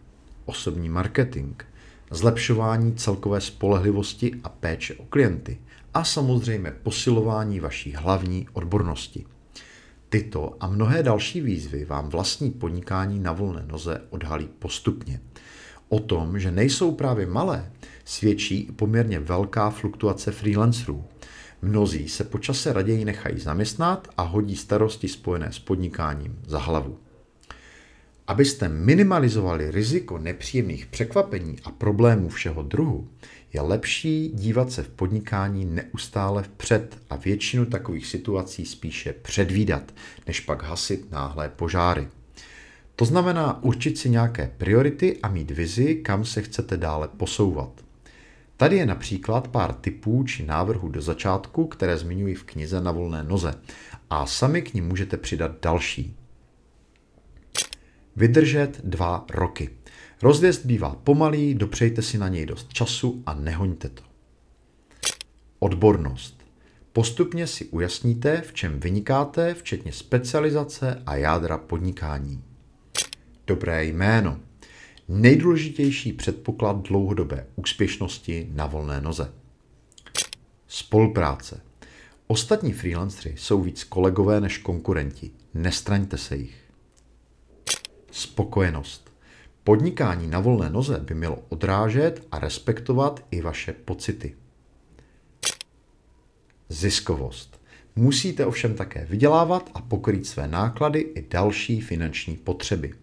osobní 0.45 0.89
marketing, 0.89 1.63
zlepšování 2.11 2.95
celkové 2.95 3.41
spolehlivosti 3.41 4.31
a 4.43 4.49
péče 4.49 4.95
o 4.95 5.05
klienty 5.05 5.57
a 5.93 6.03
samozřejmě 6.03 6.71
posilování 6.71 7.59
vaší 7.59 7.93
hlavní 7.93 8.47
odbornosti. 8.53 9.25
Tyto 10.09 10.55
a 10.59 10.67
mnohé 10.67 11.03
další 11.03 11.41
výzvy 11.41 11.85
vám 11.85 12.09
vlastní 12.09 12.51
podnikání 12.51 13.19
na 13.19 13.31
volné 13.33 13.65
noze 13.67 14.01
odhalí 14.09 14.49
postupně. 14.59 15.19
O 15.89 15.99
tom, 15.99 16.39
že 16.39 16.51
nejsou 16.51 16.91
právě 16.91 17.25
malé, 17.25 17.71
svědčí 18.05 18.59
i 18.59 18.71
poměrně 18.71 19.19
velká 19.19 19.69
fluktuace 19.69 20.31
freelancerů. 20.31 21.05
Mnozí 21.61 22.09
se 22.09 22.23
po 22.23 22.39
čase 22.39 22.73
raději 22.73 23.05
nechají 23.05 23.39
zaměstnat 23.39 24.07
a 24.17 24.23
hodí 24.23 24.55
starosti 24.55 25.07
spojené 25.07 25.51
s 25.51 25.59
podnikáním 25.59 26.39
za 26.47 26.59
hlavu. 26.59 26.97
Abyste 28.27 28.69
minimalizovali 28.69 29.71
riziko 29.71 30.17
nepříjemných 30.17 30.85
překvapení 30.85 31.57
a 31.63 31.71
problémů 31.71 32.29
všeho 32.29 32.63
druhu, 32.63 33.07
je 33.53 33.61
lepší 33.61 34.31
dívat 34.33 34.71
se 34.71 34.83
v 34.83 34.89
podnikání 34.89 35.65
neustále 35.65 36.43
vpřed 36.43 36.97
a 37.09 37.15
většinu 37.15 37.65
takových 37.65 38.07
situací 38.07 38.65
spíše 38.65 39.13
předvídat, 39.13 39.93
než 40.27 40.39
pak 40.39 40.63
hasit 40.63 41.11
náhlé 41.11 41.49
požáry. 41.49 42.07
To 42.99 43.05
znamená 43.05 43.63
určit 43.63 43.97
si 43.97 44.09
nějaké 44.09 44.51
priority 44.57 45.19
a 45.23 45.27
mít 45.27 45.51
vizi, 45.51 45.95
kam 45.95 46.25
se 46.25 46.41
chcete 46.41 46.77
dále 46.77 47.07
posouvat. 47.07 47.69
Tady 48.57 48.77
je 48.77 48.85
například 48.85 49.47
pár 49.47 49.73
typů 49.73 50.23
či 50.23 50.45
návrhů 50.45 50.89
do 50.89 51.01
začátku, 51.01 51.67
které 51.67 51.97
zmiňuji 51.97 52.35
v 52.35 52.43
knize 52.43 52.81
na 52.81 52.91
volné 52.91 53.23
noze 53.23 53.53
a 54.09 54.25
sami 54.25 54.61
k 54.61 54.73
ním 54.73 54.87
můžete 54.87 55.17
přidat 55.17 55.51
další. 55.61 56.15
Vydržet 58.15 58.81
dva 58.83 59.25
roky. 59.29 59.69
Rozjezd 60.21 60.65
bývá 60.65 60.95
pomalý, 61.03 61.53
dopřejte 61.53 62.01
si 62.01 62.17
na 62.17 62.27
něj 62.27 62.45
dost 62.45 62.73
času 62.73 63.23
a 63.25 63.33
nehoňte 63.33 63.89
to. 63.89 64.03
Odbornost. 65.59 66.43
Postupně 66.93 67.47
si 67.47 67.65
ujasníte, 67.65 68.41
v 68.41 68.53
čem 68.53 68.79
vynikáte, 68.79 69.53
včetně 69.53 69.91
specializace 69.91 71.03
a 71.05 71.15
jádra 71.15 71.57
podnikání. 71.57 72.43
Dobré 73.47 73.85
jméno. 73.85 74.39
Nejdůležitější 75.07 76.13
předpoklad 76.13 76.87
dlouhodobé 76.87 77.47
úspěšnosti 77.55 78.49
na 78.53 78.65
volné 78.65 79.01
noze. 79.01 79.33
Spolupráce. 80.67 81.61
Ostatní 82.27 82.73
freelanceri 82.73 83.35
jsou 83.37 83.61
víc 83.61 83.83
kolegové 83.83 84.41
než 84.41 84.57
konkurenti. 84.57 85.31
Nestraňte 85.53 86.17
se 86.17 86.35
jich. 86.35 86.55
Spokojenost. 88.11 89.11
Podnikání 89.63 90.27
na 90.27 90.39
volné 90.39 90.69
noze 90.69 90.97
by 90.99 91.15
mělo 91.15 91.43
odrážet 91.49 92.27
a 92.31 92.39
respektovat 92.39 93.25
i 93.31 93.41
vaše 93.41 93.73
pocity. 93.73 94.35
Ziskovost. 96.69 97.61
Musíte 97.95 98.45
ovšem 98.45 98.75
také 98.75 99.05
vydělávat 99.05 99.71
a 99.73 99.81
pokrýt 99.81 100.27
své 100.27 100.47
náklady 100.47 100.99
i 100.99 101.27
další 101.29 101.81
finanční 101.81 102.37
potřeby. 102.37 102.93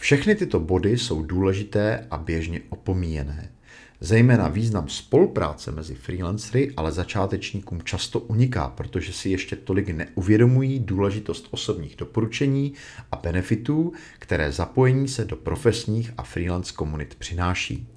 Všechny 0.00 0.34
tyto 0.34 0.60
body 0.60 0.98
jsou 0.98 1.22
důležité 1.22 2.06
a 2.10 2.18
běžně 2.18 2.60
opomíjené. 2.68 3.52
Zejména 4.00 4.48
význam 4.48 4.88
spolupráce 4.88 5.72
mezi 5.72 5.94
freelancery, 5.94 6.72
ale 6.76 6.92
začátečníkům 6.92 7.82
často 7.82 8.20
uniká, 8.20 8.68
protože 8.68 9.12
si 9.12 9.30
ještě 9.30 9.56
tolik 9.56 9.88
neuvědomují 9.88 10.78
důležitost 10.78 11.48
osobních 11.50 11.96
doporučení 11.96 12.72
a 13.12 13.16
benefitů, 13.16 13.92
které 14.18 14.52
zapojení 14.52 15.08
se 15.08 15.24
do 15.24 15.36
profesních 15.36 16.12
a 16.16 16.22
freelance 16.22 16.72
komunit 16.72 17.14
přináší. 17.14 17.88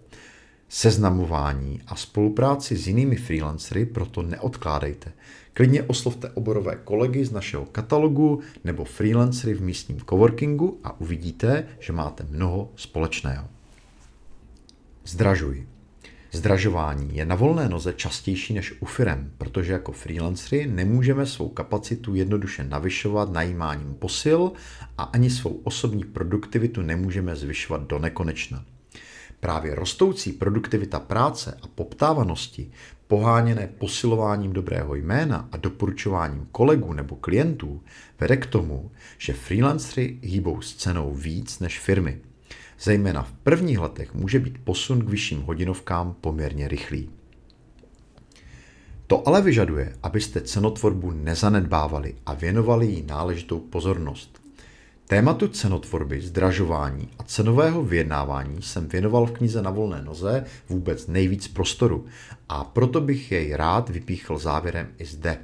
Seznamování 0.70 1.82
a 1.88 1.96
spolupráci 1.96 2.78
s 2.78 2.88
jinými 2.88 3.16
freelancery 3.16 3.86
proto 3.86 4.22
neodkládejte. 4.22 5.12
Klidně 5.54 5.84
oslovte 5.84 6.30
oborové 6.30 6.76
kolegy 6.84 7.26
z 7.26 7.32
našeho 7.32 7.66
katalogu 7.66 8.42
nebo 8.64 8.86
freelancery 8.86 9.54
v 9.54 9.62
místním 9.62 10.00
coworkingu 10.10 10.80
a 10.84 11.00
uvidíte, 11.00 11.68
že 11.80 11.94
máte 11.94 12.24
mnoho 12.24 12.72
společného. 12.76 13.48
Zdražuj. 15.06 15.68
Zdražování 16.34 17.18
je 17.18 17.26
na 17.26 17.36
volné 17.36 17.70
noze 17.70 17.94
častější 17.94 18.54
než 18.54 18.82
u 18.82 18.86
firem, 18.86 19.32
protože 19.38 19.74
jako 19.74 19.92
freelanceri 19.92 20.68
nemůžeme 20.68 21.26
svou 21.26 21.50
kapacitu 21.50 22.16
jednoduše 22.16 22.64
navyšovat 22.64 23.32
najímáním 23.32 23.94
posil 23.94 24.52
a 24.98 25.04
ani 25.04 25.30
svou 25.30 25.62
osobní 25.64 26.04
produktivitu 26.04 26.82
nemůžeme 26.82 27.36
zvyšovat 27.36 27.88
do 27.88 28.00
nekonečna. 28.00 28.66
Právě 29.40 29.76
rostoucí 29.76 30.32
produktivita 30.32 31.00
práce 31.00 31.58
a 31.62 31.68
poptávanosti, 31.68 32.72
poháněné 33.12 33.68
posilováním 33.78 34.54
dobrého 34.54 34.96
jména 34.96 35.50
a 35.52 35.58
doporučováním 35.58 36.48
kolegů 36.52 36.94
nebo 36.94 37.16
klientů, 37.16 37.82
vede 38.20 38.38
k 38.38 38.46
tomu, 38.46 38.92
že 39.18 39.34
freelanceri 39.34 40.20
hýbou 40.22 40.62
s 40.62 40.76
cenou 40.76 41.14
víc 41.14 41.60
než 41.60 41.80
firmy– 41.80 42.22
Zejména 42.82 43.24
v 43.24 43.32
prvních 43.32 43.80
letech 43.80 44.14
může 44.14 44.40
být 44.40 44.58
posun 44.64 45.06
k 45.06 45.10
vyšším 45.10 45.42
hodinovkám 45.42 46.16
poměrně 46.22 46.68
rychlý. 46.68 47.10
To 49.08 49.28
ale 49.28 49.42
vyžaduje, 49.42 49.96
abyste 50.04 50.42
cenotvorbu 50.42 51.12
nezanedbávali 51.12 52.16
a 52.26 52.34
věnovali 52.34 52.88
jí 52.88 53.04
náležitou 53.04 53.60
pozornost. 53.60 54.41
Tématu 55.12 55.48
cenotvorby, 55.48 56.22
zdražování 56.22 57.10
a 57.20 57.24
cenového 57.24 57.84
vyjednávání 57.84 58.62
jsem 58.62 58.88
věnoval 58.88 59.26
v 59.26 59.32
knize 59.32 59.62
na 59.62 59.72
volné 59.72 60.02
noze 60.02 60.46
vůbec 60.70 61.08
nejvíc 61.08 61.48
prostoru 61.48 62.06
a 62.50 62.64
proto 62.64 63.02
bych 63.02 63.32
jej 63.32 63.56
rád 63.56 63.90
vypíchl 63.90 64.38
závěrem 64.38 64.88
i 64.98 65.06
zde. 65.06 65.38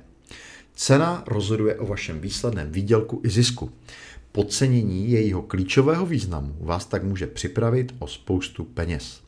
Cena 0.74 1.24
rozhoduje 1.28 1.76
o 1.76 1.86
vašem 1.86 2.20
výsledném 2.20 2.72
výdělku 2.72 3.22
i 3.24 3.30
zisku. 3.30 3.72
Podcenění 4.32 5.12
jejího 5.12 5.42
klíčového 5.42 6.06
významu 6.06 6.56
vás 6.60 6.86
tak 6.86 7.04
může 7.04 7.28
připravit 7.28 7.96
o 8.00 8.08
spoustu 8.08 8.64
peněz. 8.64 9.22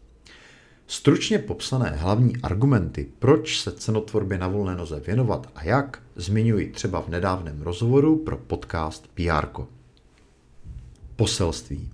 Stručně 0.88 1.40
popsané 1.40 1.90
hlavní 1.90 2.38
argumenty, 2.38 3.08
proč 3.20 3.62
se 3.62 3.72
cenotvorbě 3.72 4.38
na 4.38 4.48
volné 4.48 4.76
noze 4.76 5.00
věnovat 5.00 5.50
a 5.56 5.64
jak, 5.64 6.04
zmiňuji 6.16 6.72
třeba 6.72 7.02
v 7.02 7.10
nedávném 7.10 7.62
rozhovoru 7.62 8.18
pro 8.18 8.38
podcast 8.38 9.08
PR. 9.08 9.79
Poselství. 11.20 11.90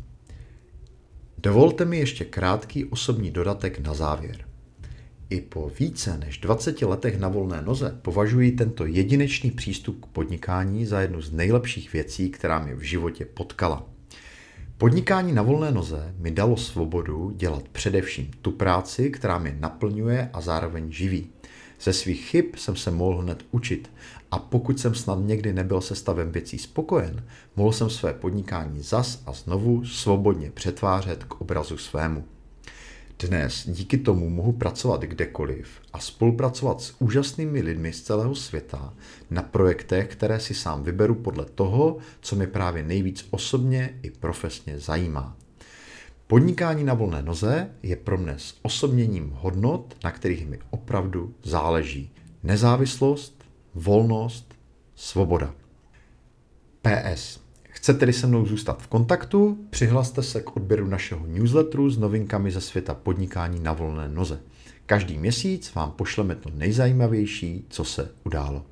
Dovolte 1.38 1.86
mi 1.86 1.98
ještě 1.98 2.26
krátký 2.26 2.86
osobní 2.86 3.32
dodatek 3.32 3.80
na 3.80 3.94
závěr. 3.94 4.46
I 5.30 5.42
po 5.42 5.72
více 5.80 6.18
než 6.18 6.38
20 6.38 6.82
letech 6.82 7.20
na 7.20 7.28
volné 7.28 7.62
noze 7.62 8.00
považuji 8.02 8.52
tento 8.52 8.86
jedinečný 8.86 9.52
přístup 9.52 10.06
k 10.06 10.08
podnikání 10.08 10.86
za 10.86 11.02
jednu 11.02 11.22
z 11.22 11.32
nejlepších 11.32 11.94
věcí, 11.94 12.30
která 12.30 12.60
mě 12.60 12.76
v 12.76 12.82
životě 12.82 13.26
potkala. 13.26 13.86
Podnikání 14.78 15.34
na 15.34 15.42
volné 15.42 15.72
noze 15.72 16.14
mi 16.18 16.32
dalo 16.32 16.58
svobodu 16.58 17.32
dělat 17.36 17.68
především 17.68 18.32
tu 18.42 18.52
práci, 18.52 19.10
která 19.10 19.40
mě 19.40 19.56
naplňuje 19.60 20.30
a 20.34 20.42
zároveň 20.42 20.92
živí. 20.92 21.30
Ze 21.82 21.94
svých 21.94 22.30
chyb 22.30 22.46
jsem 22.56 22.76
se 22.76 22.92
mohl 22.92 23.18
hned 23.18 23.46
učit 23.52 23.92
a 24.32 24.40
pokud 24.40 24.80
jsem 24.80 24.96
snad 24.96 25.20
někdy 25.22 25.54
nebyl 25.54 25.82
se 25.82 25.96
stavem 25.96 26.32
věcí 26.32 26.58
spokojen, 26.58 27.24
mohl 27.56 27.72
jsem 27.72 27.90
své 27.90 28.14
podnikání 28.14 28.82
zas 28.82 29.24
a 29.26 29.34
znovu 29.34 29.86
svobodně 29.86 30.52
přetvářet 30.52 31.24
k 31.24 31.42
obrazu 31.42 31.78
svému. 31.78 32.24
Dnes 33.20 33.70
díky 33.70 33.98
tomu 33.98 34.30
mohu 34.30 34.52
pracovat 34.52 35.02
kdekoliv 35.02 35.68
a 35.94 36.00
spolupracovat 36.00 36.82
s 36.82 36.96
úžasnými 37.00 37.62
lidmi 37.62 37.94
z 37.94 38.02
celého 38.02 38.36
světa 38.36 38.94
na 39.30 39.42
projektech, 39.42 40.08
které 40.08 40.40
si 40.40 40.54
sám 40.54 40.84
vyberu 40.84 41.16
podle 41.16 41.46
toho, 41.46 41.98
co 42.22 42.36
mě 42.36 42.48
právě 42.48 42.84
nejvíc 42.84 43.28
osobně 43.32 44.00
i 44.02 44.12
profesně 44.12 44.80
zajímá. 44.80 45.38
Podnikání 46.28 46.84
na 46.84 46.94
volné 46.94 47.22
noze 47.22 47.70
je 47.84 47.96
pro 47.96 48.18
mne 48.18 48.36
s 48.38 48.56
osobněním 48.62 49.30
hodnot, 49.30 49.96
na 50.04 50.12
kterých 50.12 50.48
mi 50.48 50.60
opravdu 50.70 51.34
záleží. 51.44 52.12
Nezávislost, 52.44 53.45
volnost, 53.76 54.56
svoboda. 54.96 55.54
PS. 56.82 57.40
Chcete-li 57.64 58.14
se 58.14 58.28
mnou 58.28 58.46
zůstat 58.46 58.82
v 58.82 58.88
kontaktu, 58.88 59.58
přihlaste 59.70 60.24
se 60.24 60.42
k 60.42 60.56
odběru 60.56 60.88
našeho 60.88 61.28
newsletteru 61.28 61.90
s 61.90 61.98
novinkami 61.98 62.52
ze 62.52 62.62
světa 62.62 62.94
podnikání 62.94 63.60
na 63.60 63.74
volné 63.74 64.10
noze. 64.10 64.40
Každý 64.86 65.18
měsíc 65.18 65.74
vám 65.74 65.92
pošleme 65.92 66.36
to 66.36 66.50
nejzajímavější, 66.50 67.66
co 67.70 67.84
se 67.84 68.12
událo. 68.24 68.66